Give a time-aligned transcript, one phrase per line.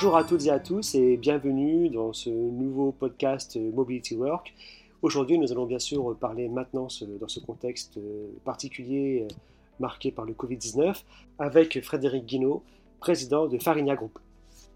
[0.00, 4.54] Bonjour à toutes et à tous et bienvenue dans ce nouveau podcast Mobility Work.
[5.02, 7.98] Aujourd'hui, nous allons bien sûr parler maintenance dans ce contexte
[8.44, 9.26] particulier
[9.80, 11.02] marqué par le Covid-19
[11.40, 12.62] avec Frédéric Guinaud,
[13.00, 14.20] président de Farinia Group.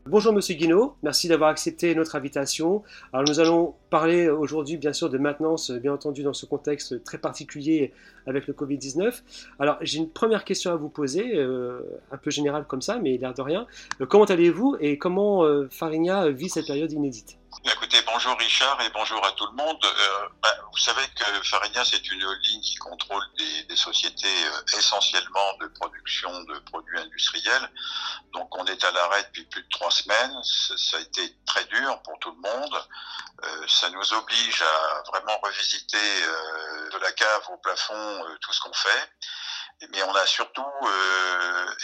[0.08, 2.82] Bonjour Monsieur Guinaud, merci d'avoir accepté notre invitation.
[3.12, 7.18] Alors nous allons parler aujourd'hui bien sûr de maintenance, bien entendu dans ce contexte très
[7.18, 7.92] particulier
[8.26, 9.22] avec le Covid-19.
[9.60, 13.16] Alors j'ai une première question à vous poser, euh, un peu générale comme ça, mais
[13.16, 13.68] l'air de rien.
[14.00, 15.68] Euh, comment allez-vous et comment euh,
[16.32, 17.38] vit cette période inédite?
[17.64, 19.80] Écoutez, bonjour Richard et bonjour à tout le monde.
[20.42, 23.22] Bah, vous savez que Farinia, c'est une ligne qui contrôle
[23.68, 27.70] des, sociétés essentiellement de production de produits industriels.
[28.32, 30.32] Donc on est à l'arrêt depuis plus de trois semaines.
[30.44, 32.74] Ça a été très dur pour tout le monde.
[33.44, 38.52] Euh, ça nous oblige à vraiment revisiter euh, de la cave au plafond euh, tout
[38.52, 39.12] ce qu'on fait.
[39.92, 40.62] Mais on a surtout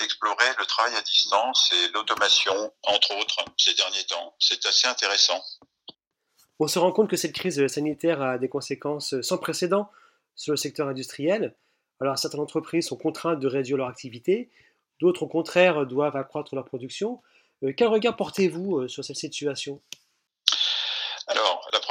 [0.04, 4.34] exploré le travail à distance et l'automation, entre autres, ces derniers temps.
[4.38, 5.42] C'est assez intéressant.
[6.60, 9.90] On se rend compte que cette crise sanitaire a des conséquences sans précédent
[10.36, 11.56] sur le secteur industriel.
[12.00, 14.50] Alors certaines entreprises sont contraintes de réduire leur activité,
[15.00, 17.22] D'autres, au contraire, doivent accroître leur production.
[17.62, 19.80] Euh, quel regard portez-vous euh, sur cette situation?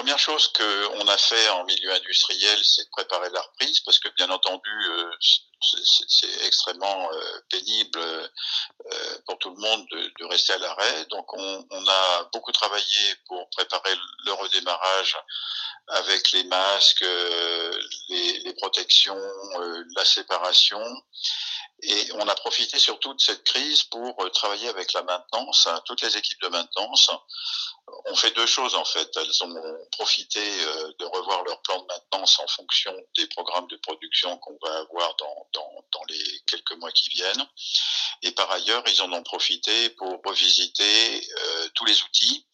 [0.08, 4.08] Première chose qu'on a fait en milieu industriel, c'est de préparer la reprise, parce que
[4.16, 7.10] bien entendu, euh, c'est extrêmement
[7.50, 8.00] pénible
[9.26, 11.06] pour tout le monde de, rester à l'arrêt.
[11.10, 13.94] Donc, on, a beaucoup travaillé pour préparer
[14.26, 15.18] le redémarrage
[15.90, 17.04] avec les masques,
[18.08, 19.20] les protections,
[19.98, 21.04] la séparation.
[21.84, 25.80] Et on a profité surtout de cette crise pour euh, travailler avec la maintenance, hein,
[25.86, 27.12] toutes les équipes de maintenance.
[28.06, 29.10] On fait deux choses en fait.
[29.16, 29.56] Elles ont
[29.92, 34.58] profité euh, de revoir leur plan de maintenance en fonction des programmes de production qu'on
[34.64, 37.48] va avoir dans, dans, les quelques mois qui viennent.
[38.24, 42.46] Et par ailleurs, ils en ont profité pour revisiter euh, tous les outils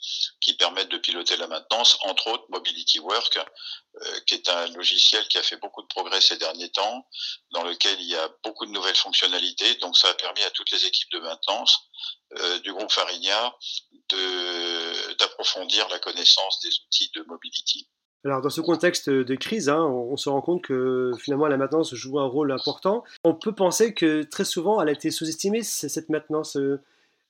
[0.42, 3.40] qui permettent de piloter la maintenance, entre autres Mobility Work,
[4.26, 7.08] qui est un logiciel qui a fait beaucoup de progrès ces derniers temps,
[7.52, 9.13] dans lequel il y a beaucoup de nouvelles fonctionnalités.
[9.82, 11.90] Donc ça a permis à toutes les équipes de maintenance
[12.40, 13.56] euh, du groupe Farinia
[15.20, 17.88] d'approfondir la connaissance des outils de mobility.
[18.26, 21.94] Alors dans ce contexte de crise, hein, on, se rend compte que finalement la maintenance
[21.94, 23.04] joue un rôle important.
[23.24, 26.58] On peut penser que très souvent elle a été sous-estimée cette maintenance.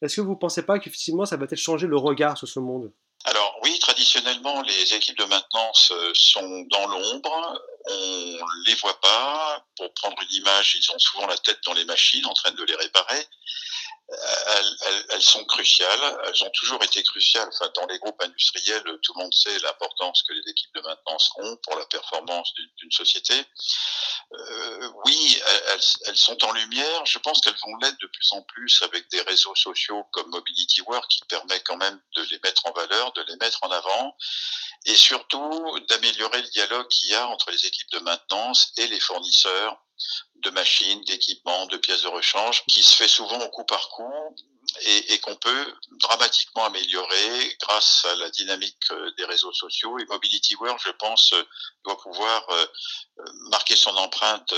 [0.02, 2.60] Est-ce que vous ne pensez pas qu'effectivement ça va peut-être changer le regard sur ce
[2.60, 2.92] monde?
[3.26, 7.62] Alors oui, traditionnellement, les équipes de maintenance euh, sont dans l'ombre.
[7.90, 9.66] On les voit pas.
[9.76, 12.64] Pour prendre une image, ils ont souvent la tête dans les machines en train de
[12.64, 13.28] les réparer.
[15.10, 17.50] Elles, sont cruciales, elles ont toujours été cruciales.
[17.54, 21.32] Enfin, dans les groupes industriels, tout le monde sait l'importance que les équipes de maintenance
[21.38, 23.34] ont pour la performance d'une société.
[24.34, 27.06] Euh, oui, elles, elles, sont en lumière.
[27.06, 30.82] Je pense qu'elles vont l'être de plus en plus avec des réseaux sociaux comme Mobility
[30.82, 34.16] Work qui permet quand même de les mettre en valeur, de les mettre en avant
[34.86, 39.00] et surtout d'améliorer le dialogue qu'il y a entre les équipes de maintenance et les
[39.00, 39.78] fournisseurs
[40.44, 44.36] de machines, d'équipements, de pièces de rechange, qui se fait souvent au coup par coup
[45.10, 45.66] et, qu'on peut
[46.00, 49.98] dramatiquement améliorer grâce à la dynamique euh, des réseaux sociaux.
[50.00, 51.44] Et Mobility World, je pense, euh,
[51.86, 54.54] doit pouvoir euh, marquer son empreinte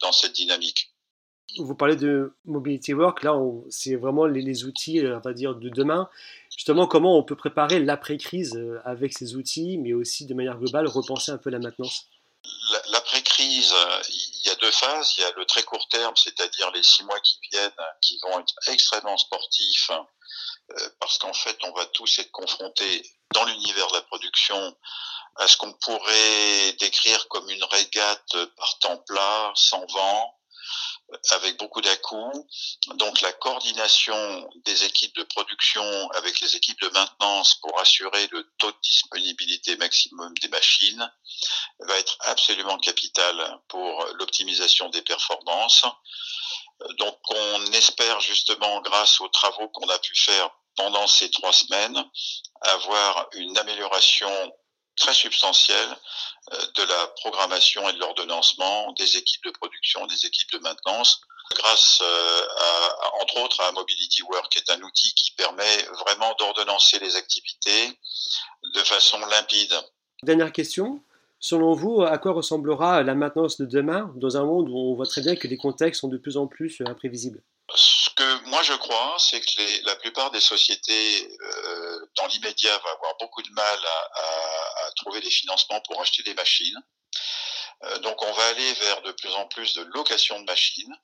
[0.00, 0.92] dans cette dynamique.
[1.58, 3.34] Vous parlez de Mobility Work, là,
[3.70, 6.08] c'est vraiment les, les, outils, on va dire, de demain.
[6.54, 11.32] Justement, comment on peut préparer l'après-crise avec ces outils, mais aussi de manière globale, repenser
[11.32, 12.08] un peu la maintenance?
[12.88, 13.74] L'après-crise,
[14.08, 15.14] il y a deux phases.
[15.16, 18.40] Il y a le très court terme, c'est-à-dire les six mois qui viennent, qui vont
[18.40, 19.90] être extrêmement sportifs,
[20.70, 23.02] euh, parce qu'en fait, on va tous être confrontés
[23.32, 24.76] dans l'univers de la production
[25.36, 30.34] à ce qu'on pourrait décrire comme une régate par temps plat, sans vent,
[31.30, 31.94] avec beaucoup dà
[32.94, 38.42] Donc la coordination des équipes de production avec les équipes de maintenance pour assurer le
[38.58, 41.10] taux de disponibilité maximum des machines
[41.80, 45.84] va être absolument capitale pour l'optimisation des performances.
[46.98, 52.04] Donc on espère justement grâce aux travaux qu'on a pu faire pendant ces trois semaines
[52.60, 54.30] avoir une amélioration
[54.96, 55.96] très substantielle
[56.52, 61.20] euh, de la programmation et de l'ordonnancement des équipes de production, des équipes de maintenance,
[61.54, 66.34] grâce euh, à, entre autres à Mobility Work, qui est un outil qui permet vraiment
[66.38, 67.98] d'ordonnancer les activités
[68.74, 69.74] de façon limpide.
[70.22, 71.02] Dernière question.
[71.38, 75.06] Selon vous, à quoi ressemblera la maintenance de demain dans un monde où on voit
[75.06, 77.42] très bien que les contextes sont de plus en plus imprévisibles?
[77.74, 82.78] Ce que moi je crois, c'est que les, la plupart des sociétés euh, dans l'immédiat
[82.78, 84.22] vont avoir beaucoup de mal à,
[85.06, 86.78] trouver des financements pour acheter des machines.
[87.84, 90.94] Euh, donc on va aller vers de plus en plus de location de machines.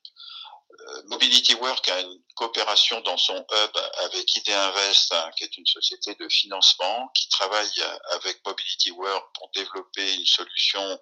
[1.07, 5.67] Mobility Work a une coopération dans son hub avec ID Invest, hein, qui est une
[5.67, 7.71] société de financement qui travaille
[8.13, 11.01] avec Mobility Work pour développer une solution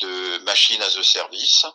[0.00, 1.66] de machines as a service.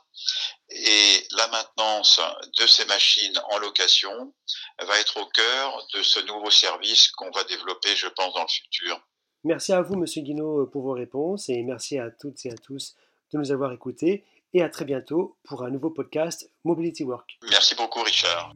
[0.70, 2.20] Et la maintenance
[2.60, 4.34] de ces machines en location
[4.80, 8.48] va être au cœur de ce nouveau service qu'on va développer, je pense, dans le
[8.48, 9.00] futur.
[9.44, 12.96] Merci à vous, Monsieur Guinaud, pour vos réponses et merci à toutes et à tous
[13.34, 14.24] de nous avoir écoutés
[14.54, 17.40] et à très bientôt pour un nouveau podcast Mobility Work.
[17.50, 18.54] Merci beaucoup, Richard.